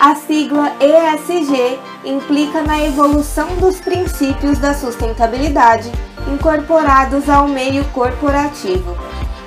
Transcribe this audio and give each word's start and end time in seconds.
A 0.00 0.14
sigla 0.14 0.70
ESG 0.78 1.76
implica 2.04 2.62
na 2.62 2.80
evolução 2.84 3.48
dos 3.56 3.80
princípios 3.80 4.56
da 4.58 4.72
sustentabilidade 4.72 5.90
incorporados 6.32 7.28
ao 7.28 7.48
meio 7.48 7.84
corporativo. 7.86 8.96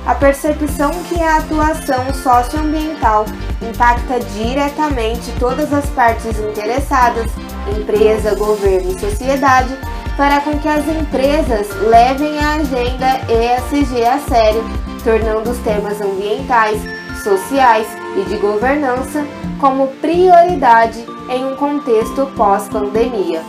A 0.06 0.14
percepção 0.14 0.92
que 1.08 1.22
a 1.22 1.38
atuação 1.38 2.14
socioambiental 2.14 3.26
impacta 3.62 4.20
diretamente 4.20 5.32
todas 5.40 5.72
as 5.74 5.86
partes 5.92 6.38
interessadas, 6.38 7.32
empresa, 7.80 8.36
governo 8.36 8.92
e 8.92 9.00
sociedade, 9.00 9.74
fará 10.18 10.42
com 10.42 10.60
que 10.60 10.68
as 10.68 10.86
empresas 10.86 11.70
levem 11.80 12.38
a 12.40 12.56
agenda 12.56 13.22
ESG 13.30 14.04
a 14.04 14.20
sério, 14.28 14.66
tornando 15.02 15.50
os 15.50 15.58
temas 15.60 16.02
ambientais, 16.02 16.82
sociais 17.24 18.01
e 18.16 18.24
de 18.24 18.38
governança 18.38 19.26
como 19.60 19.88
prioridade 20.02 21.06
em 21.30 21.46
um 21.46 21.56
contexto 21.56 22.28
pós-pandemia. 22.36 23.42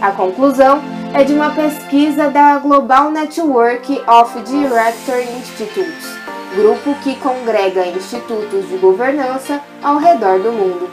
A 0.00 0.10
conclusão 0.12 0.80
é 1.12 1.24
de 1.24 1.32
uma 1.32 1.50
pesquisa 1.50 2.30
da 2.30 2.58
Global 2.58 3.10
Network 3.10 4.00
of 4.08 4.40
Director 4.42 5.18
Institutes, 5.38 6.06
grupo 6.54 6.94
que 7.02 7.16
congrega 7.16 7.86
institutos 7.86 8.68
de 8.68 8.76
governança 8.76 9.60
ao 9.82 9.98
redor 9.98 10.38
do 10.40 10.52
mundo. 10.52 10.88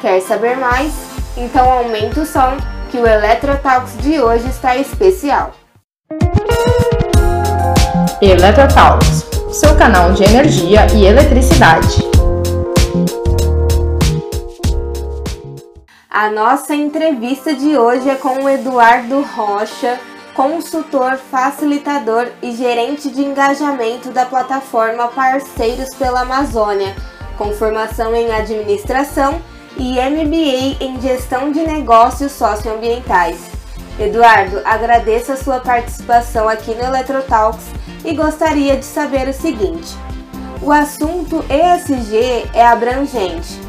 Quer 0.00 0.20
saber 0.20 0.56
mais? 0.56 0.92
Então 1.36 1.70
aumente 1.70 2.18
o 2.20 2.26
som 2.26 2.56
que 2.90 2.98
o 2.98 3.06
Eletrotalks 3.06 3.96
de 3.98 4.20
hoje 4.20 4.48
está 4.48 4.76
especial. 4.76 5.52
Eletrotalks, 8.20 9.24
seu 9.52 9.76
canal 9.76 10.12
de 10.12 10.24
energia 10.24 10.86
e 10.92 11.06
eletricidade. 11.06 12.02
A 16.10 16.30
nossa 16.30 16.74
entrevista 16.74 17.52
de 17.52 17.76
hoje 17.76 18.08
é 18.08 18.14
com 18.14 18.42
o 18.42 18.48
Eduardo 18.48 19.20
Rocha, 19.20 20.00
consultor, 20.34 21.18
facilitador 21.18 22.28
e 22.42 22.52
gerente 22.52 23.10
de 23.10 23.20
engajamento 23.20 24.10
da 24.10 24.24
plataforma 24.24 25.08
Parceiros 25.08 25.94
pela 25.96 26.22
Amazônia, 26.22 26.96
com 27.36 27.52
formação 27.52 28.16
em 28.16 28.32
administração 28.32 29.38
e 29.76 30.00
MBA 30.00 30.82
em 30.82 30.98
gestão 30.98 31.52
de 31.52 31.60
negócios 31.60 32.32
socioambientais. 32.32 33.38
Eduardo, 34.00 34.62
agradeço 34.64 35.32
a 35.32 35.36
sua 35.36 35.60
participação 35.60 36.48
aqui 36.48 36.74
no 36.74 36.84
Eletrotalks 36.84 37.66
e 38.02 38.14
gostaria 38.14 38.78
de 38.78 38.84
saber 38.86 39.28
o 39.28 39.34
seguinte: 39.34 39.94
o 40.62 40.72
assunto 40.72 41.44
ESG 41.50 42.48
é 42.54 42.66
abrangente 42.66 43.67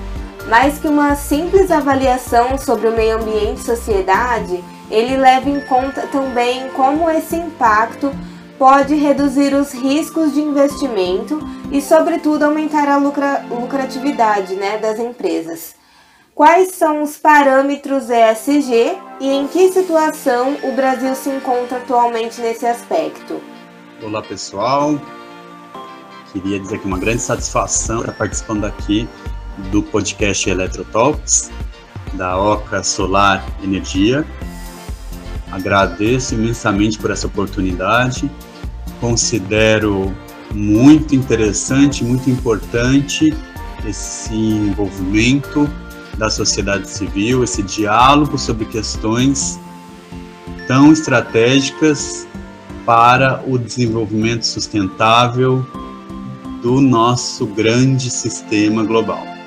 mais 0.49 0.79
que 0.79 0.87
uma 0.87 1.15
simples 1.15 1.69
avaliação 1.69 2.57
sobre 2.57 2.87
o 2.87 2.91
meio 2.91 3.17
ambiente 3.21 3.61
e 3.61 3.65
sociedade, 3.65 4.63
ele 4.89 5.15
leva 5.15 5.47
em 5.47 5.61
conta 5.61 6.07
também 6.07 6.69
como 6.69 7.09
esse 7.09 7.35
impacto 7.35 8.11
pode 8.57 8.95
reduzir 8.95 9.53
os 9.53 9.71
riscos 9.71 10.33
de 10.33 10.41
investimento 10.41 11.39
e, 11.71 11.79
sobretudo, 11.81 12.43
aumentar 12.43 12.89
a 12.89 12.97
lucra 12.97 13.45
lucratividade 13.49 14.55
né, 14.55 14.79
das 14.79 14.97
empresas. 14.97 15.75
Quais 16.33 16.71
são 16.71 17.03
os 17.03 17.15
parâmetros 17.15 18.09
ESG 18.09 18.97
e 19.19 19.29
em 19.29 19.47
que 19.47 19.71
situação 19.71 20.57
o 20.63 20.71
Brasil 20.71 21.13
se 21.13 21.29
encontra 21.29 21.77
atualmente 21.77 22.41
nesse 22.41 22.65
aspecto? 22.65 23.39
Olá, 24.01 24.21
pessoal. 24.23 24.99
Queria 26.33 26.59
dizer 26.59 26.79
que 26.79 26.85
é 26.85 26.87
uma 26.87 26.99
grande 26.99 27.21
satisfação 27.21 27.99
estar 27.99 28.13
participando 28.13 28.65
aqui 28.65 29.07
do 29.71 29.81
podcast 29.83 30.49
Eletrotalks, 30.49 31.51
da 32.13 32.37
Oca 32.37 32.83
Solar 32.83 33.45
Energia. 33.63 34.25
Agradeço 35.51 36.35
imensamente 36.35 36.97
por 36.97 37.11
essa 37.11 37.27
oportunidade. 37.27 38.29
Considero 38.99 40.15
muito 40.53 41.15
interessante, 41.15 42.03
muito 42.03 42.29
importante 42.29 43.33
esse 43.87 44.33
envolvimento 44.33 45.69
da 46.17 46.29
sociedade 46.29 46.89
civil, 46.89 47.43
esse 47.43 47.63
diálogo 47.63 48.37
sobre 48.37 48.65
questões 48.65 49.59
tão 50.67 50.91
estratégicas 50.91 52.27
para 52.85 53.41
o 53.47 53.57
desenvolvimento 53.57 54.45
sustentável 54.45 55.65
do 56.61 56.81
nosso 56.81 57.45
grande 57.47 58.09
sistema 58.09 58.83
global. 58.83 59.38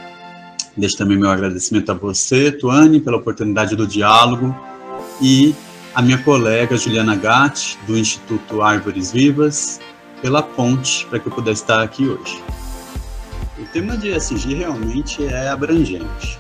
Deixo 0.77 0.97
também 0.97 1.19
meu 1.19 1.31
agradecimento 1.31 1.93
a 1.93 1.95
você, 1.95 2.51
Tuane, 2.51 2.99
pela 2.99 3.19
oportunidade 3.19 3.77
do 3.77 3.87
diálogo 3.87 4.55
e 5.21 5.55
a 5.95 6.01
minha 6.01 6.17
colega 6.19 6.77
Juliana 6.77 7.15
Gatti, 7.15 7.79
do 7.87 7.97
Instituto 7.97 8.63
Árvores 8.63 9.13
Vivas, 9.13 9.81
pela 10.23 10.43
ponte 10.43 11.07
para 11.07 11.19
que 11.19 11.27
eu 11.27 11.33
pudesse 11.33 11.63
estar 11.63 11.83
aqui 11.83 12.09
hoje. 12.09 12.43
O 13.59 13.65
tema 13.67 13.97
de 13.99 14.09
ESG 14.09 14.55
realmente 14.55 15.23
é 15.27 15.51
abrangente. 15.51 16.39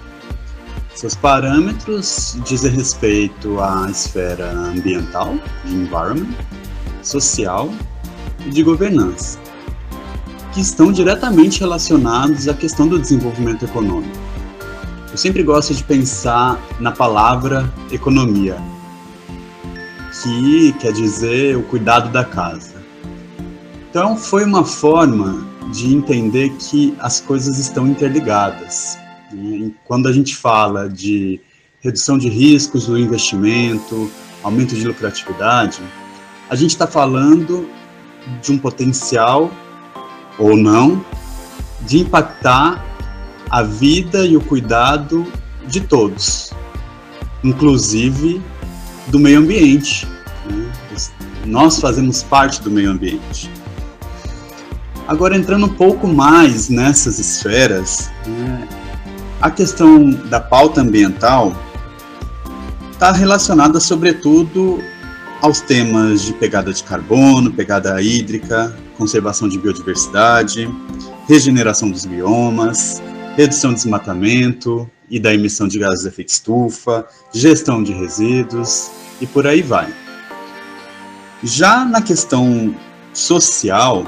Seus 0.94 1.14
parâmetros 1.14 2.38
dizem 2.44 2.72
respeito 2.72 3.60
à 3.60 3.86
esfera 3.90 4.50
ambiental, 4.50 5.36
de 5.64 5.74
environment, 5.74 6.34
social 7.02 7.70
e 8.46 8.50
de 8.50 8.62
governança 8.62 9.41
que 10.52 10.60
estão 10.60 10.92
diretamente 10.92 11.60
relacionados 11.60 12.46
à 12.46 12.54
questão 12.54 12.86
do 12.86 12.98
desenvolvimento 12.98 13.64
econômico. 13.64 14.16
Eu 15.10 15.16
sempre 15.16 15.42
gosto 15.42 15.74
de 15.74 15.82
pensar 15.82 16.60
na 16.78 16.92
palavra 16.92 17.72
economia, 17.90 18.56
que 20.22 20.72
quer 20.74 20.92
dizer 20.92 21.56
o 21.56 21.62
cuidado 21.62 22.10
da 22.10 22.24
casa. 22.24 22.82
Então, 23.90 24.16
foi 24.16 24.44
uma 24.44 24.64
forma 24.64 25.46
de 25.72 25.94
entender 25.94 26.50
que 26.58 26.94
as 26.98 27.20
coisas 27.20 27.58
estão 27.58 27.86
interligadas. 27.86 28.98
Quando 29.84 30.08
a 30.08 30.12
gente 30.12 30.36
fala 30.36 30.88
de 30.88 31.40
redução 31.80 32.16
de 32.16 32.28
riscos 32.28 32.86
do 32.86 32.98
investimento, 32.98 34.10
aumento 34.42 34.74
de 34.74 34.86
lucratividade, 34.86 35.80
a 36.48 36.54
gente 36.54 36.70
está 36.70 36.86
falando 36.86 37.68
de 38.40 38.52
um 38.52 38.58
potencial 38.58 39.50
ou 40.38 40.56
não, 40.56 41.04
de 41.82 41.98
impactar 41.98 42.84
a 43.50 43.62
vida 43.62 44.24
e 44.24 44.36
o 44.36 44.40
cuidado 44.40 45.26
de 45.66 45.80
todos, 45.80 46.52
inclusive 47.44 48.40
do 49.08 49.18
meio 49.18 49.38
ambiente. 49.38 50.06
Né? 50.46 50.70
Nós 51.44 51.78
fazemos 51.80 52.22
parte 52.22 52.62
do 52.62 52.70
meio 52.70 52.90
ambiente. 52.90 53.50
Agora, 55.06 55.36
entrando 55.36 55.66
um 55.66 55.74
pouco 55.74 56.06
mais 56.06 56.68
nessas 56.68 57.18
esferas, 57.18 58.10
né? 58.26 58.68
a 59.40 59.50
questão 59.50 60.10
da 60.10 60.40
pauta 60.40 60.80
ambiental 60.80 61.52
está 62.92 63.10
relacionada, 63.10 63.80
sobretudo, 63.80 64.80
aos 65.42 65.60
temas 65.60 66.22
de 66.22 66.32
pegada 66.32 66.72
de 66.72 66.84
carbono, 66.84 67.52
pegada 67.52 68.00
hídrica, 68.00 68.74
conservação 69.02 69.48
de 69.48 69.58
biodiversidade, 69.58 70.72
regeneração 71.26 71.90
dos 71.90 72.04
biomas, 72.06 73.02
redução 73.36 73.72
do 73.72 73.74
desmatamento 73.74 74.88
e 75.10 75.18
da 75.18 75.34
emissão 75.34 75.66
de 75.66 75.76
gases 75.76 76.02
de 76.02 76.08
efeito 76.08 76.28
estufa, 76.28 77.04
gestão 77.32 77.82
de 77.82 77.92
resíduos 77.92 78.92
e 79.20 79.26
por 79.26 79.44
aí 79.44 79.60
vai. 79.60 79.92
Já 81.42 81.84
na 81.84 82.00
questão 82.00 82.76
social, 83.12 84.06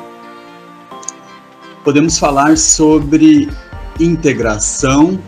podemos 1.83 2.17
falar 2.17 2.57
sobre 2.57 3.49
integração, 3.99 5.21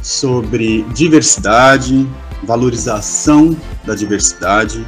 sobre 0.00 0.82
diversidade, 0.94 2.08
valorização 2.44 3.56
da 3.84 3.96
diversidade, 3.96 4.86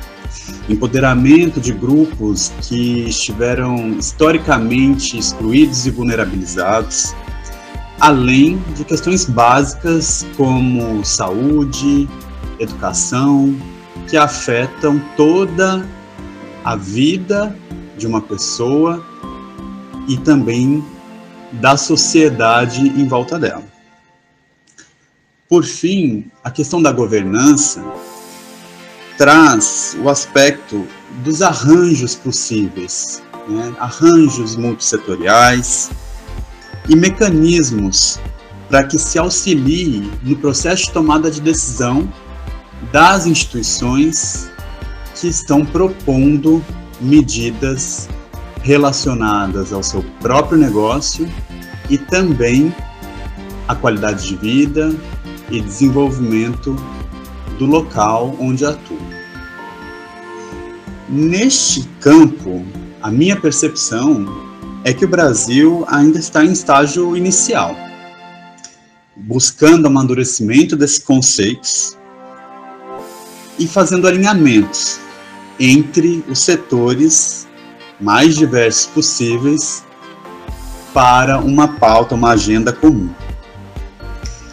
empoderamento 0.69 1.61
de 1.61 1.73
grupos 1.73 2.53
que 2.63 3.09
estiveram 3.09 3.91
historicamente 3.99 5.17
excluídos 5.17 5.87
e 5.87 5.91
vulnerabilizados, 5.91 7.15
além 8.01 8.59
de 8.75 8.85
questões 8.85 9.25
básicas 9.25 10.27
como 10.37 11.05
saúde, 11.05 12.09
educação, 12.59 13.57
que 14.09 14.17
afetam 14.17 15.01
toda 15.17 15.87
a 16.65 16.77
vida 16.77 17.57
de 17.97 18.07
uma 18.07 18.21
pessoa 18.21 19.05
e 20.09 20.17
também 20.19 20.85
da 21.53 21.77
sociedade 21.77 22.81
em 22.81 23.07
volta 23.07 23.39
dela. 23.39 23.65
Por 25.49 25.65
fim, 25.65 26.29
a 26.43 26.51
questão 26.51 26.83
da 26.83 26.91
governança 26.91 27.85
traz 29.17 29.97
o 30.03 30.09
aspecto 30.09 30.87
dos 31.25 31.43
arranjos 31.43 32.15
possíveis, 32.15 33.23
né? 33.49 33.75
arranjos 33.79 34.57
multissetoriais 34.57 35.91
e 36.89 36.95
mecanismos 36.95 38.21
para 38.69 38.85
que 38.85 38.99
se 38.99 39.19
auxilie 39.19 40.11
no 40.23 40.37
processo 40.37 40.87
de 40.87 40.93
tomada 40.93 41.31
de 41.31 41.41
decisão 41.41 42.13
das 42.93 43.27
instituições 43.27 44.51
que 45.15 45.29
estão 45.29 45.65
propondo 45.65 46.63
medidas 47.01 48.09
relacionadas 48.63 49.73
ao 49.73 49.83
seu 49.83 50.03
próprio 50.21 50.59
negócio 50.59 51.29
e 51.89 51.97
também 51.97 52.75
à 53.69 53.75
qualidade 53.75 54.27
de 54.27 54.37
vida 54.37 54.95
e 55.51 55.61
desenvolvimento 55.61 56.77
do 57.59 57.67
local 57.67 58.37
onde 58.41 58.65
atua. 58.65 59.06
Neste 61.09 61.85
campo, 62.01 62.65
a 63.01 63.13
minha 63.13 63.41
percepção 63.41 64.27
é 64.83 64.93
que 64.93 65.05
o 65.05 65.09
Brasil 65.09 65.85
ainda 65.87 66.19
está 66.19 66.45
em 66.45 66.51
estágio 66.51 67.17
inicial, 67.17 67.77
buscando 69.17 69.87
amadurecimento 69.87 70.75
desses 70.75 70.99
conceitos 70.99 71.97
e 73.57 73.69
fazendo 73.69 74.09
alinhamentos 74.09 74.99
entre 75.61 76.25
os 76.29 76.41
setores 76.41 77.47
mais 78.01 78.35
diversos 78.35 78.87
possíveis 78.87 79.85
para 80.93 81.39
uma 81.39 81.69
pauta, 81.69 82.17
uma 82.17 82.31
agenda 82.31 82.73
comum. 82.73 83.11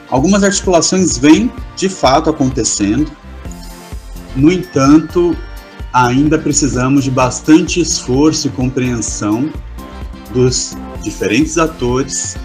Algumas 0.07 0.43
articulações 0.43 1.17
vêm 1.17 1.51
de 1.75 1.89
fato 1.89 2.29
acontecendo, 2.29 3.11
no 4.35 4.51
entanto, 4.51 5.35
ainda 5.93 6.39
precisamos 6.39 7.03
de 7.03 7.11
bastante 7.11 7.79
esforço 7.79 8.47
e 8.47 8.49
compreensão 8.49 9.51
dos 10.33 10.75
diferentes 11.03 11.57
atores 11.57 12.35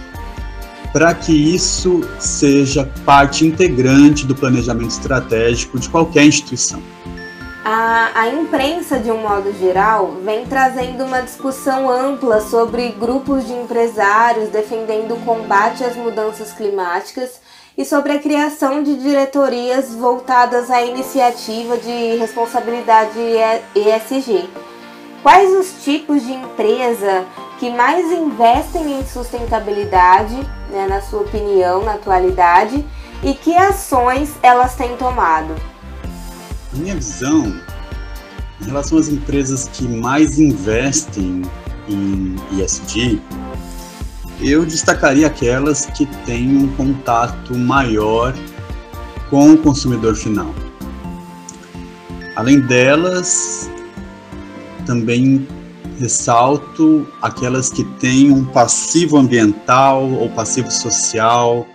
para 0.92 1.14
que 1.14 1.32
isso 1.32 2.02
seja 2.18 2.90
parte 3.04 3.46
integrante 3.46 4.26
do 4.26 4.34
planejamento 4.34 4.90
estratégico 4.90 5.78
de 5.78 5.88
qualquer 5.88 6.24
instituição. 6.24 6.82
A, 7.64 8.22
a, 8.22 8.28
imprensa, 8.28 8.98
de 8.98 9.10
um 9.10 9.20
modo 9.20 9.52
geral, 9.58 10.16
vem 10.24 10.46
trazendo 10.46 11.04
uma 11.04 11.20
discussão 11.20 11.90
ampla 11.90 12.40
sobre 12.40 12.88
grupos 12.92 13.46
de 13.46 13.52
empresários 13.52 14.48
defendendo 14.48 15.14
o 15.14 15.20
combate 15.20 15.84
às 15.84 15.94
mudanças 15.94 16.52
climáticas 16.52 17.40
e 17.78 17.84
sobre 17.84 18.12
a 18.12 18.18
criação 18.18 18.82
de 18.82 18.96
diretorias 18.96 19.94
voltadas 19.94 20.68
à 20.68 20.82
iniciativa 20.82 21.76
de 21.78 22.16
responsabilidade 22.16 23.16
ESG. 23.72 24.50
Quais 25.22 25.52
os 25.52 25.84
tipos 25.84 26.24
de 26.26 26.32
empresa 26.32 27.24
que 27.60 27.70
mais 27.70 28.10
investem 28.10 28.98
em 28.98 29.06
sustentabilidade, 29.06 30.34
né, 30.70 30.88
na 30.88 31.00
sua 31.00 31.20
opinião, 31.20 31.84
na 31.84 31.94
atualidade, 31.94 32.84
e 33.22 33.32
que 33.32 33.54
ações 33.54 34.32
elas 34.42 34.74
têm 34.74 34.96
tomado? 34.96 35.54
Minha 36.72 36.96
visão, 36.96 37.54
em 38.60 38.64
relação 38.64 38.98
às 38.98 39.08
empresas 39.08 39.68
que 39.68 39.84
mais 39.84 40.40
investem 40.40 41.42
em 41.88 42.34
ESG, 42.60 43.22
eu 44.40 44.64
destacaria 44.64 45.26
aquelas 45.26 45.86
que 45.86 46.06
têm 46.24 46.56
um 46.56 46.68
contato 46.76 47.56
maior 47.56 48.34
com 49.28 49.52
o 49.52 49.58
consumidor 49.58 50.14
final. 50.14 50.54
Além 52.36 52.60
delas, 52.60 53.68
também 54.86 55.46
ressalto 55.98 57.06
aquelas 57.20 57.70
que 57.70 57.84
têm 57.98 58.30
um 58.30 58.44
passivo 58.44 59.16
ambiental 59.18 60.08
ou 60.08 60.30
passivo 60.30 60.70
social 60.70 61.66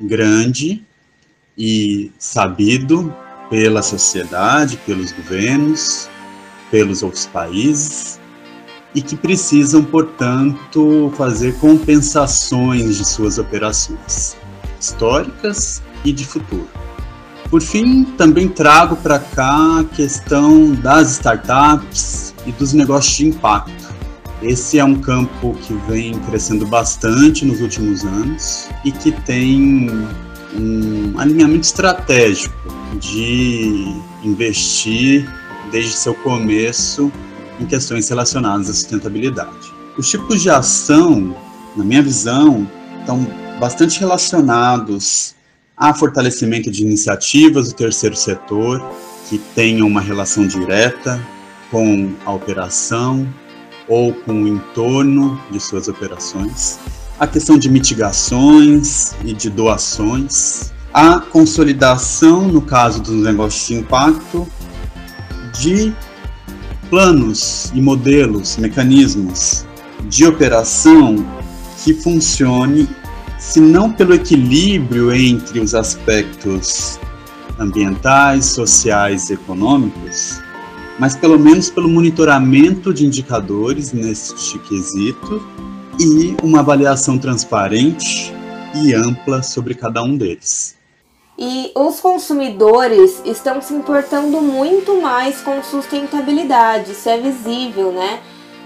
grande 0.00 0.82
e 1.56 2.10
sabido 2.18 3.14
pela 3.50 3.82
sociedade, 3.82 4.78
pelos 4.86 5.12
governos, 5.12 6.08
pelos 6.70 7.02
outros 7.02 7.26
países 7.26 8.18
e 8.96 9.02
que 9.02 9.14
precisam, 9.14 9.84
portanto, 9.84 11.12
fazer 11.18 11.54
compensações 11.56 12.96
de 12.96 13.04
suas 13.04 13.36
operações 13.36 14.38
históricas 14.80 15.82
e 16.02 16.12
de 16.12 16.24
futuro. 16.24 16.66
Por 17.50 17.60
fim, 17.60 18.04
também 18.16 18.48
trago 18.48 18.96
para 18.96 19.18
cá 19.18 19.80
a 19.80 19.84
questão 19.84 20.72
das 20.72 21.12
startups 21.12 22.34
e 22.46 22.52
dos 22.52 22.72
negócios 22.72 23.14
de 23.18 23.26
impacto. 23.26 23.94
Esse 24.42 24.78
é 24.78 24.84
um 24.84 24.94
campo 24.94 25.54
que 25.62 25.74
vem 25.88 26.18
crescendo 26.20 26.66
bastante 26.66 27.44
nos 27.44 27.60
últimos 27.60 28.02
anos 28.02 28.68
e 28.82 28.90
que 28.90 29.12
tem 29.12 29.90
um 30.54 31.18
alinhamento 31.18 31.66
estratégico 31.66 32.54
de 32.98 33.94
investir 34.24 35.30
desde 35.70 35.92
seu 35.92 36.14
começo 36.14 37.12
em 37.58 37.66
questões 37.66 38.08
relacionadas 38.08 38.68
à 38.68 38.74
sustentabilidade. 38.74 39.72
Os 39.96 40.08
tipos 40.08 40.42
de 40.42 40.50
ação, 40.50 41.34
na 41.76 41.84
minha 41.84 42.02
visão, 42.02 42.68
estão 43.00 43.26
bastante 43.58 43.98
relacionados 44.00 45.34
a 45.76 45.92
fortalecimento 45.94 46.70
de 46.70 46.82
iniciativas 46.82 47.68
do 47.68 47.74
terceiro 47.74 48.16
setor 48.16 48.82
que 49.28 49.38
tenham 49.54 49.86
uma 49.86 50.00
relação 50.00 50.46
direta 50.46 51.20
com 51.70 52.12
a 52.24 52.32
operação 52.32 53.26
ou 53.88 54.12
com 54.12 54.42
o 54.42 54.48
entorno 54.48 55.40
de 55.50 55.60
suas 55.60 55.88
operações, 55.88 56.78
a 57.18 57.26
questão 57.26 57.58
de 57.58 57.68
mitigações 57.68 59.14
e 59.24 59.32
de 59.32 59.48
doações, 59.48 60.72
a 60.92 61.20
consolidação, 61.20 62.48
no 62.48 62.62
caso 62.62 63.02
dos 63.02 63.22
negócios 63.22 63.66
de 63.66 63.74
impacto, 63.74 64.46
de 65.60 65.94
planos 66.90 67.70
e 67.74 67.80
modelos, 67.80 68.56
mecanismos 68.56 69.66
de 70.08 70.26
operação 70.26 71.16
que 71.82 71.94
funcione 71.94 72.88
se 73.38 73.60
não 73.60 73.92
pelo 73.92 74.14
equilíbrio 74.14 75.12
entre 75.12 75.60
os 75.60 75.74
aspectos 75.74 76.98
ambientais, 77.58 78.46
sociais 78.46 79.30
e 79.30 79.34
econômicos, 79.34 80.40
mas 80.98 81.16
pelo 81.16 81.38
menos 81.38 81.70
pelo 81.70 81.88
monitoramento 81.88 82.92
de 82.92 83.06
indicadores 83.06 83.92
neste 83.92 84.58
quesito 84.60 85.42
e 85.98 86.36
uma 86.42 86.60
avaliação 86.60 87.18
transparente 87.18 88.32
e 88.74 88.92
ampla 88.94 89.42
sobre 89.42 89.74
cada 89.74 90.02
um 90.02 90.16
deles. 90.16 90.75
E 91.38 91.70
os 91.74 92.00
consumidores 92.00 93.20
estão 93.24 93.60
se 93.60 93.74
importando 93.74 94.40
muito 94.40 95.00
mais 95.02 95.42
com 95.42 95.62
sustentabilidade, 95.62 96.92
isso 96.92 97.08
é 97.10 97.18
visível, 97.18 97.92
né? 97.92 98.20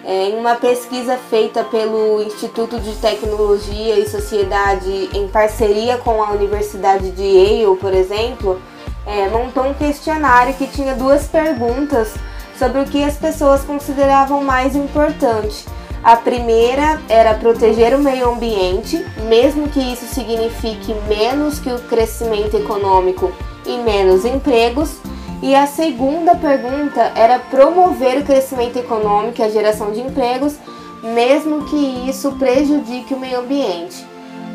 É, 0.05 0.29
em 0.29 0.39
uma 0.39 0.55
pesquisa 0.55 1.19
feita 1.29 1.65
pelo 1.65 2.23
Instituto 2.23 2.79
de 2.79 2.95
Tecnologia 2.97 3.99
e 3.99 4.09
Sociedade 4.09 5.11
em 5.13 5.29
parceria 5.29 5.99
com 5.99 6.23
a 6.23 6.31
Universidade 6.31 7.11
de 7.11 7.23
Yale, 7.23 7.77
por 7.77 7.93
exemplo, 7.93 8.63
é, 9.05 9.29
montou 9.29 9.65
um 9.65 9.75
questionário 9.75 10.55
que 10.55 10.67
tinha 10.67 10.95
duas 10.95 11.27
perguntas 11.27 12.15
sobre 12.59 12.81
o 12.81 12.85
que 12.85 13.03
as 13.03 13.17
pessoas 13.17 13.63
consideravam 13.63 14.43
mais 14.45 14.77
importante. 14.77 15.67
A 16.03 16.17
primeira 16.17 17.01
era 17.11 17.35
proteger 17.35 17.95
o 17.95 18.03
meio 18.03 18.31
ambiente, 18.33 19.05
mesmo 19.29 19.69
que 19.69 19.81
isso 19.81 20.07
signifique 20.07 20.95
menos 21.07 21.59
que 21.59 21.71
o 21.71 21.79
crescimento 21.81 22.57
econômico 22.57 23.31
e 23.67 23.77
menos 23.79 24.25
empregos. 24.25 24.97
E 25.43 25.55
a 25.55 25.67
segunda 25.67 26.35
pergunta 26.35 27.13
era 27.15 27.39
promover 27.39 28.19
o 28.19 28.25
crescimento 28.25 28.79
econômico 28.79 29.41
e 29.41 29.45
a 29.45 29.51
geração 29.51 29.93
de 29.93 30.01
empregos, 30.01 30.57
mesmo 31.03 31.65
que 31.65 32.09
isso 32.09 32.33
prejudique 32.33 33.13
o 33.13 33.19
meio 33.19 33.41
ambiente. 33.41 34.10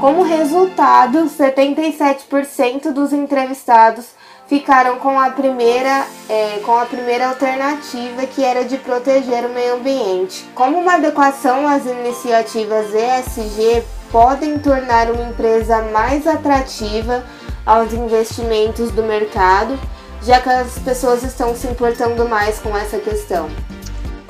Como 0.05 0.21
resultado, 0.21 1.27
77% 1.27 2.93
dos 2.93 3.11
entrevistados 3.11 4.05
ficaram 4.45 4.99
com 4.99 5.19
a 5.19 5.31
primeira 5.31 6.05
é, 6.29 6.59
com 6.63 6.77
a 6.77 6.85
primeira 6.85 7.29
alternativa 7.29 8.27
que 8.27 8.43
era 8.43 8.63
de 8.63 8.77
proteger 8.77 9.43
o 9.47 9.49
meio 9.49 9.77
ambiente. 9.77 10.45
Como 10.53 10.77
uma 10.77 10.93
adequação 10.93 11.67
às 11.67 11.87
iniciativas 11.87 12.93
ESG 12.93 13.83
podem 14.11 14.59
tornar 14.59 15.09
uma 15.09 15.27
empresa 15.27 15.81
mais 15.91 16.27
atrativa 16.27 17.25
aos 17.65 17.91
investimentos 17.91 18.91
do 18.91 19.01
mercado, 19.01 19.75
já 20.21 20.39
que 20.39 20.49
as 20.49 20.77
pessoas 20.77 21.23
estão 21.23 21.55
se 21.55 21.65
importando 21.65 22.29
mais 22.29 22.59
com 22.59 22.77
essa 22.77 22.99
questão. 22.99 23.49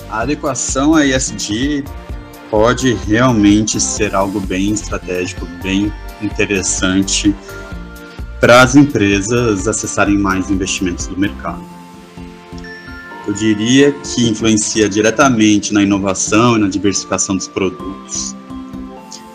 A 0.10 0.22
adequação 0.22 0.96
a 0.96 1.06
ESG 1.06 1.84
pode 2.56 2.94
realmente 2.94 3.82
ser 3.82 4.16
algo 4.16 4.40
bem 4.40 4.72
estratégico, 4.72 5.46
bem 5.62 5.92
interessante 6.22 7.36
para 8.40 8.62
as 8.62 8.78
empresas 8.78 9.68
acessarem 9.68 10.18
mais 10.18 10.50
investimentos 10.50 11.06
do 11.08 11.20
mercado. 11.20 11.62
Eu 13.28 13.34
diria 13.34 13.92
que 13.92 14.30
influencia 14.30 14.88
diretamente 14.88 15.74
na 15.74 15.84
inovação 15.84 16.56
e 16.56 16.60
na 16.62 16.70
diversificação 16.70 17.36
dos 17.36 17.50
produtos. 17.50 18.34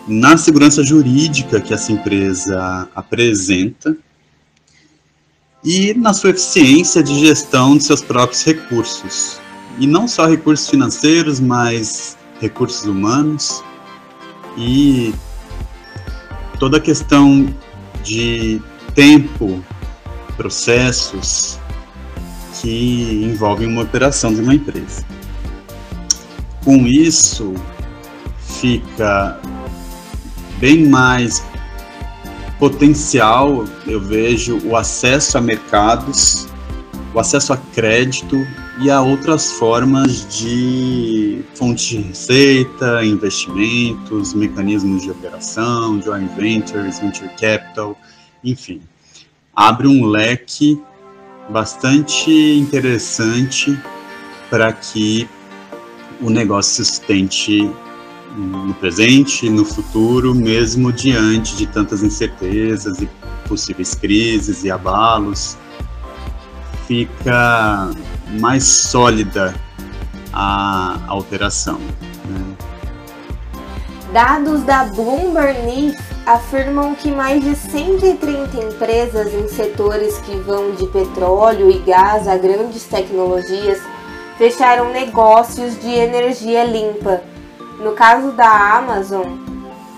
na 0.07 0.35
segurança 0.35 0.83
jurídica 0.83 1.61
que 1.61 1.75
essa 1.75 1.91
empresa 1.91 2.89
apresenta 2.95 3.95
e 5.63 5.93
na 5.93 6.11
sua 6.11 6.31
eficiência 6.31 7.03
de 7.03 7.19
gestão 7.19 7.77
de 7.77 7.83
seus 7.83 8.01
próprios 8.01 8.43
recursos. 8.43 9.39
E 9.77 9.85
não 9.85 10.07
só 10.07 10.25
recursos 10.25 10.67
financeiros, 10.67 11.39
mas 11.39 12.17
recursos 12.41 12.85
humanos 12.85 13.63
e 14.57 15.13
toda 16.59 16.77
a 16.77 16.79
questão 16.79 17.53
de 18.03 18.59
tempo, 18.95 19.63
processos 20.35 21.59
que 22.59 23.23
envolvem 23.23 23.67
uma 23.67 23.83
operação 23.83 24.33
de 24.33 24.41
uma 24.41 24.55
empresa. 24.55 25.05
Com 26.63 26.87
isso, 26.87 27.53
fica 28.59 29.39
bem 30.59 30.87
mais 30.87 31.43
potencial, 32.59 33.65
eu 33.87 33.99
vejo 33.99 34.59
o 34.67 34.75
acesso 34.75 35.37
a 35.37 35.41
mercados, 35.41 36.47
o 37.13 37.19
acesso 37.19 37.53
a 37.53 37.57
crédito 37.57 38.35
e 38.81 38.89
a 38.89 38.99
outras 38.99 39.51
formas 39.53 40.27
de 40.35 41.43
fonte 41.53 41.97
de 41.97 42.01
receita, 42.01 43.05
investimentos, 43.05 44.33
mecanismos 44.33 45.03
de 45.03 45.11
operação, 45.11 46.01
joint 46.01 46.27
ventures, 46.35 46.99
venture 46.99 47.29
capital, 47.39 47.95
enfim. 48.43 48.81
Abre 49.55 49.87
um 49.87 50.07
leque 50.07 50.81
bastante 51.49 52.31
interessante 52.31 53.77
para 54.49 54.73
que 54.73 55.29
o 56.19 56.31
negócio 56.31 56.83
sustente 56.83 57.69
no 58.35 58.73
presente 58.75 59.45
e 59.45 59.49
no 59.49 59.63
futuro, 59.63 60.33
mesmo 60.33 60.91
diante 60.91 61.55
de 61.55 61.67
tantas 61.67 62.01
incertezas 62.01 62.99
e 62.99 63.07
possíveis 63.47 63.93
crises 63.93 64.63
e 64.63 64.71
abalos, 64.71 65.55
fica 66.87 67.91
mais 68.39 68.63
sólida 68.63 69.53
a, 70.33 70.99
alteração. 71.07 71.79
Né? 71.79 72.55
Dados 74.13 74.63
da 74.63 74.85
Bloomberg 74.85 75.61
News 75.61 75.95
afirmam 76.25 76.93
que 76.95 77.09
mais 77.11 77.43
de 77.43 77.55
130 77.55 78.57
empresas 78.57 79.33
em 79.33 79.47
setores 79.47 80.17
que 80.19 80.35
vão 80.37 80.71
de 80.71 80.85
petróleo 80.87 81.71
e 81.71 81.79
gás 81.79 82.27
a 82.27 82.37
grandes 82.37 82.83
tecnologias 82.83 83.79
fecharam 84.37 84.91
negócios 84.91 85.79
de 85.79 85.89
energia 85.89 86.63
limpa 86.63 87.21
no 87.81 87.93
caso 87.93 88.31
da 88.33 88.77
Amazon, 88.77 89.25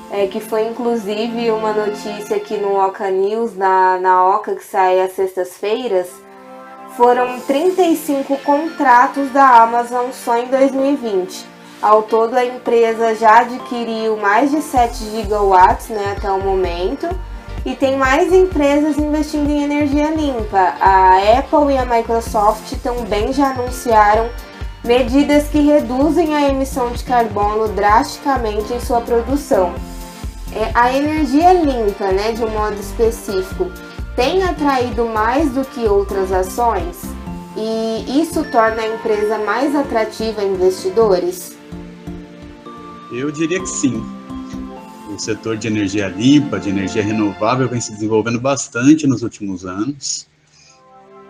é, 0.09 0.25
que 0.27 0.39
foi 0.39 0.65
inclusive 0.67 1.51
uma 1.51 1.73
notícia 1.73 2.37
aqui 2.37 2.55
no 2.55 2.75
Oca 2.77 3.09
News, 3.11 3.57
na, 3.57 3.97
na 3.99 4.25
Oca, 4.25 4.55
que 4.55 4.63
sai 4.63 5.01
às 5.01 5.11
sextas-feiras, 5.11 6.07
foram 6.95 7.39
35 7.41 8.37
contratos 8.37 9.29
da 9.31 9.63
Amazon 9.63 10.11
só 10.11 10.37
em 10.37 10.47
2020. 10.47 11.45
Ao 11.81 12.03
todo, 12.03 12.35
a 12.35 12.45
empresa 12.45 13.15
já 13.15 13.39
adquiriu 13.39 14.15
mais 14.17 14.51
de 14.51 14.61
7 14.61 15.03
gigawatts 15.11 15.89
né, 15.89 16.15
até 16.15 16.31
o 16.31 16.39
momento 16.39 17.09
e 17.65 17.75
tem 17.75 17.97
mais 17.97 18.31
empresas 18.31 18.97
investindo 18.97 19.49
em 19.49 19.63
energia 19.63 20.09
limpa. 20.11 20.75
A 20.79 21.17
Apple 21.39 21.73
e 21.73 21.77
a 21.77 21.85
Microsoft 21.85 22.73
também 22.81 23.33
já 23.33 23.51
anunciaram 23.51 24.29
medidas 24.83 25.47
que 25.47 25.59
reduzem 25.59 26.35
a 26.35 26.49
emissão 26.49 26.91
de 26.91 27.03
carbono 27.03 27.67
drasticamente 27.69 28.73
em 28.73 28.79
sua 28.79 29.01
produção. 29.01 29.73
É, 30.55 30.69
a 30.73 30.93
energia 30.93 31.51
limpa, 31.53 32.11
né, 32.11 32.31
de 32.31 32.43
um 32.43 32.49
modo 32.49 32.75
específico, 32.79 33.71
tem 34.15 34.43
atraído 34.43 35.05
mais 35.05 35.51
do 35.51 35.65
que 35.65 35.81
outras 35.85 36.31
ações 36.31 37.01
e 37.55 38.21
isso 38.21 38.43
torna 38.45 38.81
a 38.81 38.95
empresa 38.95 39.37
mais 39.39 39.75
atrativa 39.75 40.41
a 40.41 40.45
investidores? 40.45 41.57
Eu 43.11 43.31
diria 43.31 43.59
que 43.59 43.67
sim. 43.67 44.03
O 45.13 45.19
setor 45.19 45.57
de 45.57 45.67
energia 45.67 46.07
limpa, 46.07 46.59
de 46.59 46.69
energia 46.69 47.03
renovável, 47.03 47.69
vem 47.69 47.79
se 47.79 47.91
desenvolvendo 47.91 48.39
bastante 48.39 49.05
nos 49.05 49.21
últimos 49.21 49.65
anos. 49.65 50.27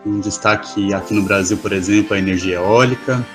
Um 0.05 0.19
destaque 0.21 0.93
aqui 0.93 1.13
no 1.13 1.23
Brasil, 1.23 1.57
por 1.57 1.73
exemplo, 1.73 2.13
a 2.13 2.19
energia 2.19 2.55
eólica, 2.55 3.25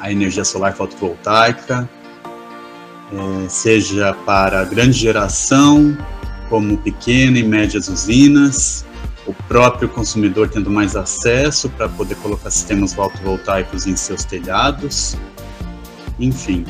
a 0.00 0.10
energia 0.10 0.44
solar 0.44 0.74
fotovoltaica, 0.74 1.88
é, 3.12 3.48
seja 3.48 4.14
para 4.24 4.64
grande 4.64 4.92
geração, 4.92 5.96
como 6.48 6.76
pequena 6.78 7.38
e 7.38 7.42
médias 7.42 7.88
usinas, 7.88 8.84
o 9.26 9.34
próprio 9.46 9.88
consumidor 9.88 10.48
tendo 10.48 10.70
mais 10.70 10.96
acesso 10.96 11.68
para 11.70 11.88
poder 11.88 12.14
colocar 12.16 12.50
sistemas 12.50 12.94
fotovoltaicos 12.94 13.86
em 13.86 13.94
seus 13.94 14.24
telhados, 14.24 15.16
enfim. 16.18 16.64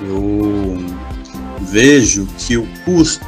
Eu 0.00 0.82
vejo 1.60 2.26
que 2.38 2.56
o 2.56 2.66
custo 2.84 3.26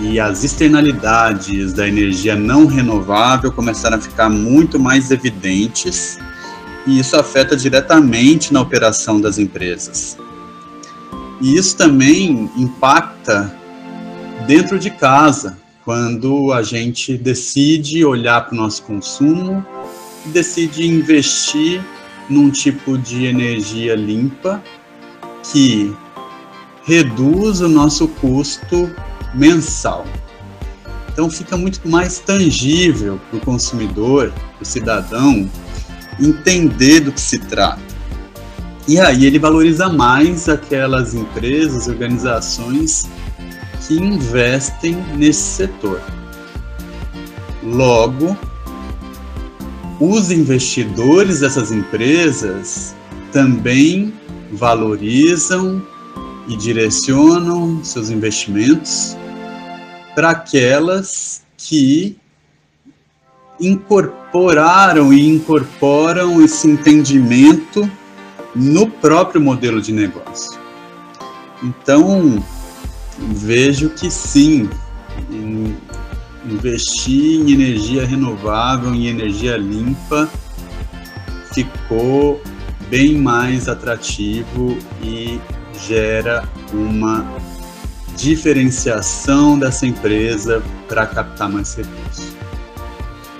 e 0.00 0.18
as 0.18 0.42
externalidades 0.42 1.72
da 1.72 1.86
energia 1.86 2.34
não 2.34 2.66
renovável 2.66 3.52
começaram 3.52 3.98
a 3.98 4.00
ficar 4.00 4.28
muito 4.28 4.78
mais 4.78 5.10
evidentes 5.10 6.18
e 6.86 6.98
isso 6.98 7.16
afeta 7.16 7.56
diretamente 7.56 8.52
na 8.52 8.60
operação 8.60 9.20
das 9.20 9.38
empresas. 9.38 10.18
E 11.40 11.56
isso 11.56 11.76
também 11.76 12.50
impacta 12.56 13.61
dentro 14.46 14.78
de 14.78 14.90
casa, 14.90 15.58
quando 15.84 16.52
a 16.52 16.62
gente 16.62 17.16
decide 17.16 18.04
olhar 18.04 18.46
para 18.46 18.54
o 18.54 18.56
nosso 18.56 18.82
consumo 18.82 19.64
e 20.24 20.28
decide 20.28 20.86
investir 20.86 21.82
num 22.28 22.50
tipo 22.50 22.96
de 22.96 23.26
energia 23.26 23.94
limpa 23.94 24.62
que 25.50 25.92
reduz 26.84 27.60
o 27.60 27.68
nosso 27.68 28.08
custo 28.08 28.90
mensal. 29.34 30.06
Então 31.12 31.28
fica 31.28 31.56
muito 31.56 31.86
mais 31.88 32.18
tangível 32.20 33.20
para 33.28 33.38
o 33.38 33.40
consumidor, 33.40 34.32
para 34.32 34.62
o 34.62 34.64
cidadão, 34.64 35.50
entender 36.20 37.00
do 37.00 37.12
que 37.12 37.20
se 37.20 37.38
trata. 37.38 37.80
E 38.88 38.98
aí 38.98 39.26
ele 39.26 39.38
valoriza 39.38 39.88
mais 39.88 40.48
aquelas 40.48 41.14
empresas, 41.14 41.86
organizações 41.86 43.08
que 43.86 43.94
investem 43.94 44.94
nesse 45.16 45.56
setor. 45.56 46.00
Logo, 47.62 48.36
os 50.00 50.30
investidores 50.30 51.40
dessas 51.40 51.70
empresas 51.70 52.94
também 53.32 54.12
valorizam 54.52 55.82
e 56.48 56.56
direcionam 56.56 57.82
seus 57.84 58.10
investimentos 58.10 59.16
para 60.14 60.30
aquelas 60.30 61.42
que 61.56 62.16
incorporaram 63.60 65.12
e 65.12 65.26
incorporam 65.26 66.44
esse 66.44 66.68
entendimento 66.68 67.88
no 68.54 68.88
próprio 68.88 69.40
modelo 69.40 69.80
de 69.80 69.92
negócio. 69.92 70.58
Então, 71.62 72.42
vejo 73.18 73.90
que 73.90 74.10
sim, 74.10 74.68
investir 76.44 77.40
em 77.40 77.52
energia 77.52 78.06
renovável, 78.06 78.94
em 78.94 79.06
energia 79.06 79.56
limpa, 79.56 80.28
ficou 81.52 82.42
bem 82.88 83.18
mais 83.18 83.68
atrativo 83.68 84.76
e 85.02 85.40
gera 85.86 86.48
uma 86.72 87.24
diferenciação 88.16 89.58
dessa 89.58 89.86
empresa 89.86 90.62
para 90.88 91.06
captar 91.06 91.48
mais 91.48 91.74
recursos 91.74 92.31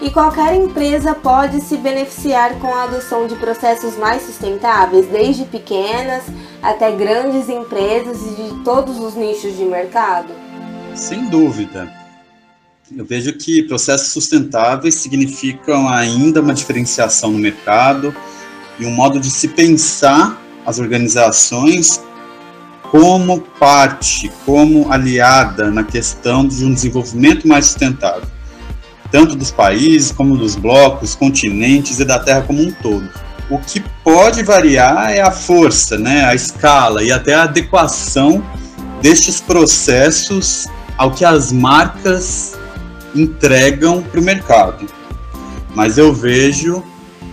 e 0.02 0.10
qualquer 0.10 0.56
empresa 0.56 1.14
pode 1.14 1.60
se 1.60 1.76
beneficiar 1.76 2.58
com 2.58 2.74
a 2.74 2.82
adoção 2.82 3.28
de 3.28 3.36
processos 3.36 3.96
mais 3.96 4.22
sustentáveis, 4.22 5.06
desde 5.06 5.44
pequenas 5.44 6.24
até 6.60 6.90
grandes 6.90 7.48
empresas 7.48 8.20
e 8.20 8.42
de 8.42 8.64
todos 8.64 8.98
os 8.98 9.14
nichos 9.14 9.56
de 9.56 9.64
mercado? 9.64 10.34
Sem 10.92 11.26
dúvida. 11.26 11.88
Eu 12.94 13.04
vejo 13.04 13.32
que 13.34 13.62
processos 13.62 14.08
sustentáveis 14.08 14.96
significam 14.96 15.88
ainda 15.88 16.40
uma 16.40 16.52
diferenciação 16.52 17.30
no 17.30 17.38
mercado 17.38 18.14
e 18.80 18.84
um 18.84 18.90
modo 18.90 19.20
de 19.20 19.30
se 19.30 19.48
pensar 19.48 20.36
as 20.66 20.80
organizações 20.80 22.02
como 22.90 23.40
parte, 23.40 24.30
como 24.44 24.92
aliada 24.92 25.70
na 25.70 25.84
questão 25.84 26.46
de 26.46 26.64
um 26.64 26.74
desenvolvimento 26.74 27.46
mais 27.46 27.66
sustentável 27.66 28.31
tanto 29.12 29.36
dos 29.36 29.50
países 29.50 30.10
como 30.10 30.36
dos 30.36 30.56
blocos, 30.56 31.14
continentes 31.14 32.00
e 32.00 32.04
da 32.04 32.18
Terra 32.18 32.42
como 32.42 32.62
um 32.62 32.72
todo. 32.72 33.08
O 33.50 33.58
que 33.58 33.80
pode 34.02 34.42
variar 34.42 35.12
é 35.12 35.20
a 35.20 35.30
força, 35.30 35.98
né, 35.98 36.24
a 36.24 36.34
escala 36.34 37.04
e 37.04 37.12
até 37.12 37.34
a 37.34 37.42
adequação 37.42 38.42
destes 39.02 39.40
processos 39.40 40.66
ao 40.96 41.10
que 41.10 41.24
as 41.24 41.52
marcas 41.52 42.58
entregam 43.14 44.02
para 44.02 44.20
o 44.20 44.22
mercado. 44.22 44.86
Mas 45.74 45.98
eu 45.98 46.14
vejo 46.14 46.82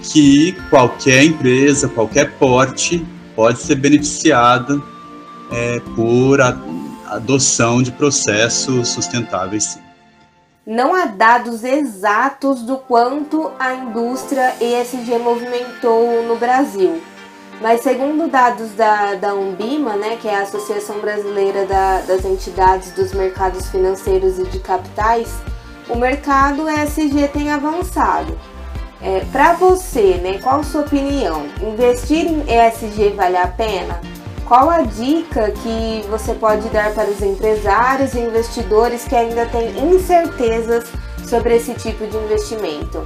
que 0.01 0.53
qualquer 0.69 1.23
empresa, 1.23 1.87
qualquer 1.87 2.33
porte, 2.33 3.05
pode 3.35 3.59
ser 3.59 3.75
beneficiada 3.75 4.81
é, 5.51 5.79
por 5.95 6.41
a, 6.41 6.57
adoção 7.07 7.81
de 7.81 7.91
processos 7.91 8.89
sustentáveis. 8.89 9.63
Sim. 9.63 9.88
Não 10.65 10.93
há 10.93 11.05
dados 11.05 11.63
exatos 11.63 12.61
do 12.61 12.77
quanto 12.77 13.51
a 13.57 13.73
indústria 13.73 14.53
ESG 14.59 15.17
movimentou 15.17 16.23
no 16.23 16.35
Brasil, 16.35 17.01
mas 17.61 17.81
segundo 17.81 18.27
dados 18.27 18.71
da, 18.73 19.15
da 19.15 19.33
Umbima, 19.33 19.95
né, 19.95 20.17
que 20.21 20.27
é 20.27 20.35
a 20.35 20.41
Associação 20.41 20.99
Brasileira 20.99 21.65
da, 21.65 22.01
das 22.01 22.23
Entidades 22.25 22.91
dos 22.91 23.13
Mercados 23.13 23.69
Financeiros 23.69 24.37
e 24.37 24.43
de 24.43 24.59
Capitais, 24.59 25.33
o 25.89 25.95
mercado 25.95 26.69
ESG 26.69 27.29
tem 27.29 27.51
avançado. 27.51 28.37
É, 29.01 29.25
Para 29.31 29.53
você, 29.53 30.15
né, 30.15 30.39
qual 30.39 30.59
a 30.59 30.63
sua 30.63 30.81
opinião? 30.81 31.47
Investir 31.61 32.27
em 32.27 32.41
ESG 32.41 33.13
vale 33.15 33.37
a 33.37 33.47
pena? 33.47 33.99
Qual 34.49 34.67
a 34.67 34.81
dica 34.81 35.51
que 35.51 36.03
você 36.09 36.33
pode 36.33 36.67
dar 36.69 36.91
para 36.95 37.07
os 37.07 37.21
empresários 37.21 38.15
e 38.15 38.19
investidores 38.19 39.03
que 39.03 39.15
ainda 39.15 39.45
têm 39.45 39.93
incertezas 39.93 40.85
sobre 41.23 41.55
esse 41.55 41.75
tipo 41.75 42.07
de 42.07 42.17
investimento? 42.17 43.03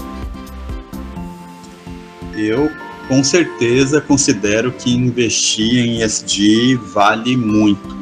Eu, 2.33 2.71
com 3.09 3.21
certeza, 3.21 3.99
considero 3.99 4.71
que 4.71 4.95
investir 4.95 5.85
em 5.85 6.01
ESG 6.01 6.75
vale 6.77 7.35
muito. 7.35 7.93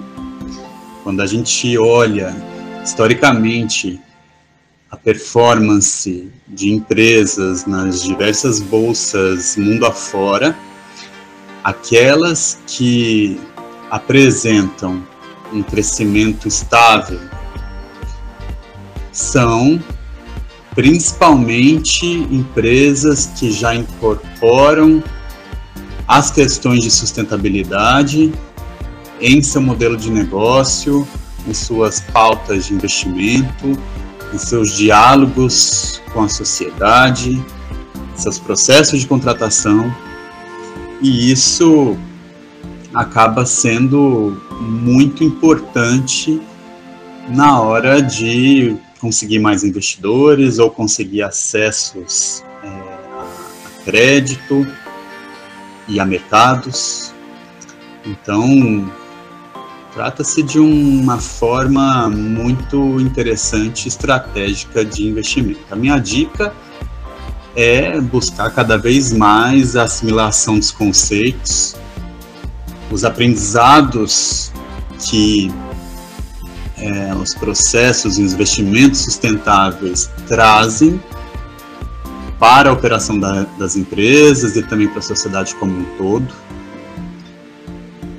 Quando 1.03 1.23
a 1.23 1.25
gente 1.25 1.75
olha 1.79 2.35
historicamente 2.83 3.99
a 4.91 4.95
performance 4.95 6.31
de 6.47 6.71
empresas 6.71 7.65
nas 7.65 8.03
diversas 8.03 8.59
bolsas 8.59 9.57
mundo 9.57 9.87
afora, 9.87 10.55
aquelas 11.63 12.59
que 12.67 13.39
apresentam 13.89 15.03
um 15.53 15.61
crescimento 15.61 16.47
estável 16.47 17.19
são 19.11 19.81
principalmente 20.73 22.05
empresas 22.05 23.29
que 23.37 23.51
já 23.51 23.75
incorporam 23.75 25.03
as 26.07 26.31
questões 26.31 26.81
de 26.81 26.89
sustentabilidade 26.89 28.33
em 29.19 29.41
seu 29.41 29.61
modelo 29.61 29.97
de 29.97 30.09
negócio, 30.09 31.07
em 31.47 31.53
suas 31.53 31.99
pautas 31.99 32.67
de 32.67 32.73
investimento 32.73 33.77
em 34.33 34.37
seus 34.37 34.75
diálogos 34.75 36.01
com 36.13 36.23
a 36.23 36.29
sociedade, 36.29 37.43
seus 38.15 38.39
processos 38.39 39.01
de 39.01 39.07
contratação, 39.07 39.93
e 41.01 41.31
isso 41.31 41.97
acaba 42.93 43.45
sendo 43.45 44.41
muito 44.61 45.23
importante 45.23 46.41
na 47.29 47.59
hora 47.59 48.01
de 48.01 48.75
conseguir 48.99 49.39
mais 49.39 49.63
investidores 49.63 50.59
ou 50.59 50.69
conseguir 50.69 51.23
acessos 51.23 52.43
é, 52.63 52.67
a 52.67 53.83
crédito 53.83 54.67
e 55.87 55.99
a 55.99 56.05
mercados. 56.05 57.13
Então, 58.05 58.89
Trata-se 59.93 60.41
de 60.41 60.57
uma 60.57 61.19
forma 61.19 62.09
muito 62.09 62.97
interessante, 63.01 63.89
estratégica 63.89 64.85
de 64.85 65.05
investimento. 65.05 65.59
A 65.69 65.75
minha 65.75 65.99
dica 65.99 66.45
é 66.45 66.70
buscar 68.09 68.49
cada 68.51 68.77
vez 68.77 69.11
mais 69.11 69.75
a 69.75 69.83
assimilação 69.83 70.57
dos 70.57 70.71
conceitos, 70.71 71.75
os 72.89 73.03
aprendizados 73.03 74.51
que 74.99 75.51
é, 76.77 77.13
os 77.13 77.33
processos 77.35 78.17
e 78.17 78.23
os 78.23 78.33
investimentos 78.33 79.01
sustentáveis 79.01 80.09
trazem 80.27 81.01
para 82.39 82.69
a 82.69 82.73
operação 82.73 83.19
da, 83.19 83.43
das 83.59 83.75
empresas 83.75 84.55
e 84.55 84.63
também 84.63 84.87
para 84.87 84.99
a 84.99 85.03
sociedade 85.03 85.53
como 85.55 85.77
um 85.77 85.85
todo. 85.97 86.27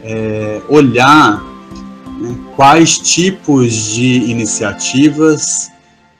É, 0.04 0.60
olhar 0.68 1.42
né? 2.22 2.38
Quais 2.54 2.98
tipos 2.98 3.72
de 3.72 4.30
iniciativas 4.30 5.71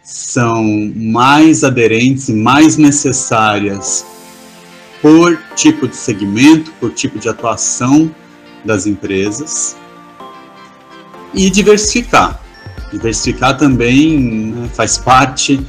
são 0.03 0.65
mais 0.97 1.63
aderentes 1.63 2.29
e 2.29 2.35
mais 2.35 2.77
necessárias 2.77 4.05
por 5.01 5.39
tipo 5.57 5.87
de 5.89 5.97
segmento, 5.97 6.73
por 6.81 6.93
tipo 6.93 7.19
de 7.19 7.29
atuação 7.29 8.15
das 8.65 8.87
empresas 8.87 9.77
e 11.35 11.51
diversificar. 11.51 12.41
Diversificar 12.91 13.57
também 13.57 14.19
né, 14.19 14.69
faz 14.75 14.99
parte 14.99 15.61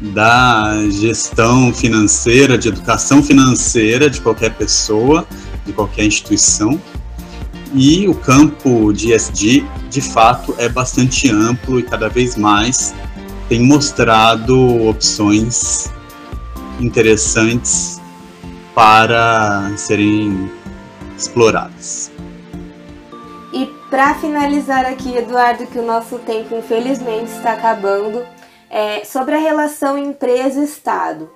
da 0.00 0.76
gestão 0.90 1.74
financeira, 1.74 2.56
de 2.56 2.68
educação 2.68 3.22
financeira 3.22 4.08
de 4.08 4.20
qualquer 4.20 4.54
pessoa, 4.54 5.26
de 5.66 5.72
qualquer 5.72 6.04
instituição. 6.04 6.80
E 7.74 8.08
o 8.08 8.14
campo 8.14 8.92
de 8.92 9.12
ESG, 9.12 9.66
de 9.90 10.00
fato, 10.00 10.54
é 10.56 10.68
bastante 10.68 11.28
amplo 11.30 11.78
e 11.78 11.82
cada 11.82 12.08
vez 12.08 12.36
mais 12.36 12.94
tem 13.48 13.64
mostrado 13.64 14.86
opções 14.86 15.90
interessantes 16.78 18.00
para 18.74 19.72
serem 19.76 20.50
exploradas. 21.16 22.12
E 23.52 23.66
para 23.90 24.14
finalizar 24.14 24.84
aqui, 24.84 25.16
Eduardo, 25.16 25.66
que 25.66 25.78
o 25.78 25.86
nosso 25.86 26.18
tempo 26.18 26.54
infelizmente 26.54 27.32
está 27.32 27.54
acabando, 27.54 28.24
é, 28.70 29.02
sobre 29.04 29.34
a 29.34 29.38
relação 29.38 29.96
empresa-estado. 29.96 31.30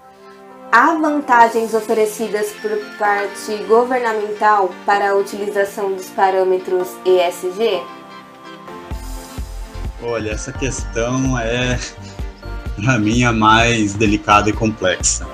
Há 0.71 0.95
vantagens 0.95 1.75
oferecidas 1.75 2.51
por 2.63 2.71
parte 2.99 3.57
governamental 3.67 4.71
para 4.87 5.11
a 5.11 5.15
utilização 5.15 5.95
dos 5.95 6.09
parâmetros 6.11 6.89
ESG? 7.05 7.83
Olha, 10.03 10.31
essa 10.31 10.53
questão 10.53 11.39
é, 11.39 11.79
para 12.83 12.99
mim, 12.99 13.23
a 13.23 13.33
mais 13.33 13.95
delicada 13.95 14.51
e 14.51 14.53
complexa. 14.53 15.27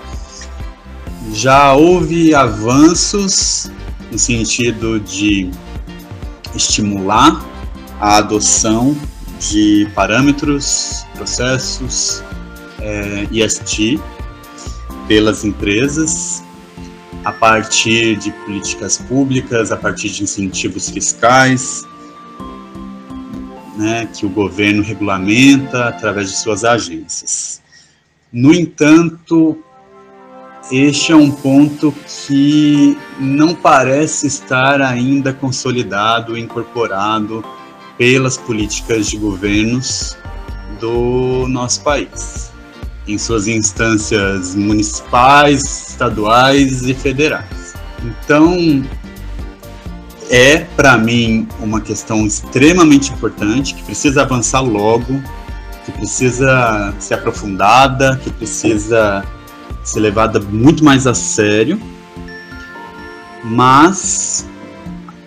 Já 1.33 1.73
houve 1.73 2.35
avanços 2.35 3.71
no 4.13 4.19
sentido 4.19 5.01
de 5.01 5.51
estimular 6.55 7.45
a 8.01 8.17
adoção 8.17 8.97
de 9.51 9.89
parâmetros, 9.95 11.07
processos 11.15 12.23
é, 12.81 13.27
ESG 13.33 14.01
pelas 15.07 15.45
empresas 15.45 16.43
a 17.25 17.33
partir 17.33 18.17
de 18.17 18.31
políticas 18.31 18.99
públicas, 18.99 19.73
a 19.73 19.77
partir 19.77 20.09
de 20.11 20.23
incentivos 20.23 20.89
fiscais, 20.89 21.87
né, 23.79 24.09
que 24.12 24.27
o 24.27 24.29
governo 24.29 24.83
regulamenta 24.83 25.88
através 25.88 26.31
de 26.31 26.37
suas 26.37 26.64
agências. 26.64 27.62
No 28.33 28.53
entanto, 28.53 29.57
este 30.71 31.12
é 31.12 31.17
um 31.17 31.31
ponto 31.31 31.95
que 32.27 32.99
não 33.19 33.55
parece 33.55 34.27
estar 34.27 34.83
ainda 34.83 35.33
consolidado, 35.33 36.37
incorporado 36.37 37.45
pelas 37.97 38.37
políticas 38.37 39.09
de 39.09 39.17
governos 39.17 40.19
do 40.81 41.47
nosso 41.49 41.83
país 41.83 42.53
em 43.07 43.17
suas 43.17 43.49
instâncias 43.49 44.55
municipais, 44.55 45.88
estaduais 45.91 46.83
e 46.83 46.93
federais. 46.93 47.75
Então, 48.05 48.85
é 50.31 50.59
para 50.59 50.97
mim 50.99 51.49
uma 51.61 51.81
questão 51.81 52.27
extremamente 52.27 53.12
importante 53.12 53.75
que 53.75 53.83
precisa 53.83 54.23
avançar 54.23 54.61
logo, 54.61 55.21
que 55.85 55.93
precisa 55.93 56.95
ser 56.99 57.14
aprofundada, 57.14 58.21
que 58.23 58.31
precisa 58.31 59.25
ser 59.83 60.01
levada 60.01 60.38
muito 60.41 60.85
mais 60.85 61.07
a 61.07 61.14
sério. 61.14 61.81
Mas 63.43 64.47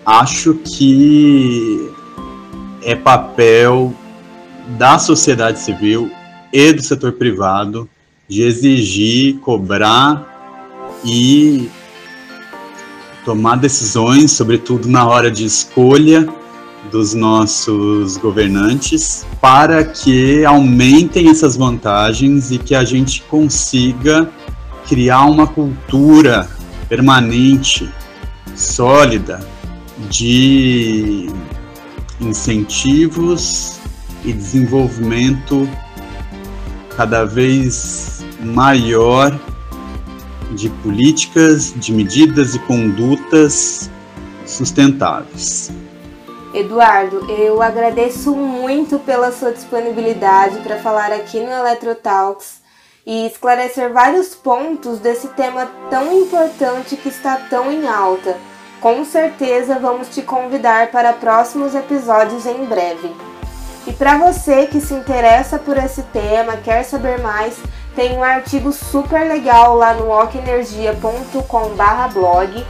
acho 0.06 0.54
que 0.54 1.90
é 2.82 2.94
papel 2.94 3.92
da 4.78 4.98
sociedade 4.98 5.58
civil 5.58 6.10
e 6.52 6.72
do 6.72 6.82
setor 6.82 7.12
privado 7.12 7.88
de 8.28 8.42
exigir, 8.42 9.38
cobrar 9.38 10.32
e 11.04 11.68
tomar 13.24 13.56
decisões, 13.56 14.32
sobretudo 14.32 14.88
na 14.88 15.06
hora 15.06 15.30
de 15.30 15.44
escolha 15.44 16.28
dos 16.90 17.14
nossos 17.14 18.16
governantes 18.16 19.24
para 19.40 19.84
que 19.84 20.44
aumentem 20.44 21.28
essas 21.28 21.56
vantagens 21.56 22.50
e 22.50 22.58
que 22.58 22.74
a 22.74 22.84
gente 22.84 23.22
consiga 23.22 24.28
criar 24.88 25.24
uma 25.26 25.46
cultura 25.46 26.48
permanente, 26.88 27.88
sólida, 28.54 29.40
de 30.10 31.30
incentivos 32.20 33.78
e 34.24 34.32
desenvolvimento 34.32 35.68
cada 36.96 37.24
vez 37.24 38.24
maior 38.42 39.38
de 40.54 40.68
políticas, 40.82 41.72
de 41.76 41.92
medidas 41.92 42.54
e 42.54 42.58
condutas 42.60 43.90
sustentáveis. 44.46 45.70
Eduardo, 46.54 47.30
eu 47.30 47.62
agradeço 47.62 48.34
muito 48.36 48.98
pela 48.98 49.32
sua 49.32 49.52
disponibilidade 49.52 50.58
para 50.58 50.78
falar 50.78 51.10
aqui 51.10 51.40
no 51.40 51.50
Eletrotalks 51.50 52.60
e 53.06 53.26
esclarecer 53.26 53.92
vários 53.92 54.34
pontos 54.34 54.98
desse 54.98 55.28
tema 55.28 55.66
tão 55.90 56.12
importante 56.12 56.96
que 56.96 57.08
está 57.08 57.36
tão 57.48 57.72
em 57.72 57.88
alta. 57.88 58.36
Com 58.80 59.04
certeza 59.04 59.78
vamos 59.78 60.08
te 60.08 60.22
convidar 60.22 60.90
para 60.90 61.12
próximos 61.12 61.74
episódios 61.74 62.44
em 62.46 62.64
breve. 62.64 63.10
E 63.86 63.92
para 63.92 64.18
você 64.18 64.66
que 64.66 64.80
se 64.80 64.94
interessa 64.94 65.58
por 65.58 65.76
esse 65.76 66.02
tema, 66.04 66.56
quer 66.58 66.84
saber 66.84 67.20
mais, 67.20 67.56
tem 67.94 68.16
um 68.16 68.22
artigo 68.22 68.72
super 68.72 69.28
legal 69.28 69.76
lá 69.76 69.92
no 69.94 70.10
okenergia.com/blog. 70.10 72.64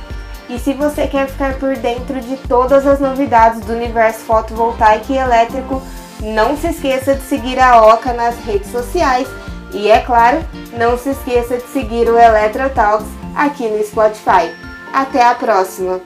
E 0.49 0.59
se 0.59 0.73
você 0.75 1.07
quer 1.07 1.29
ficar 1.29 1.55
por 1.55 1.77
dentro 1.77 2.21
de 2.21 2.37
todas 2.37 2.85
as 2.87 3.01
novidades 3.01 3.61
do 3.61 3.73
universo 3.73 4.21
fotovoltaico 4.21 5.13
e 5.13 5.17
elétrico, 5.17 5.81
não 6.21 6.57
se 6.57 6.69
esqueça 6.69 7.15
de 7.15 7.23
seguir 7.23 7.59
a 7.59 7.83
Oca 7.83 8.13
nas 8.13 8.37
redes 8.45 8.71
sociais 8.71 9.27
e, 9.73 9.91
é 9.91 10.01
claro, 10.01 10.45
não 10.79 10.99
se 10.99 11.11
esqueça 11.11 11.57
de 11.57 11.67
seguir 11.69 12.09
o 12.09 12.19
Eletrotalks 12.19 13.07
aqui 13.35 13.69
no 13.69 13.83
Spotify. 13.83 14.53
Até 14.93 15.25
a 15.25 15.35
próxima! 15.35 16.01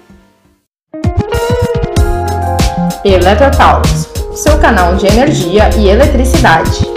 Eletrotalks, 3.05 4.09
seu 4.35 4.59
canal 4.59 4.97
de 4.97 5.07
energia 5.07 5.69
e 5.77 5.89
eletricidade. 5.89 6.96